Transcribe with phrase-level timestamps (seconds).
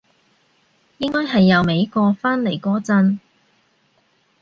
[0.97, 3.19] 應該係由美國返嚟嗰陣